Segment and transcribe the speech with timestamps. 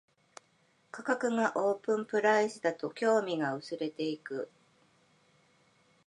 [0.89, 4.49] 価格がオープンプライスだと興味が薄れていく